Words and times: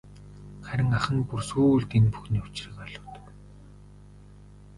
Харин 0.67 0.89
ах 0.97 1.05
нь 1.15 1.27
бүр 1.27 1.41
сүүлд 1.49 1.89
энэ 1.97 2.11
бүхний 2.13 2.43
учрыг 2.47 2.75
ойлгодог. 2.83 3.25